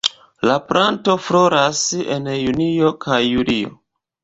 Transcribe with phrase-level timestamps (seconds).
[0.49, 1.83] La planto floras
[2.17, 3.75] en junio kaj julio.